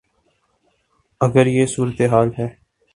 [1.21, 2.47] اگر یہ صورتحال ہے۔